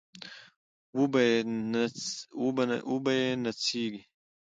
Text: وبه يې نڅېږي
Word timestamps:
وبه 2.41 3.13
يې 3.19 3.27
نڅېږي 3.43 4.01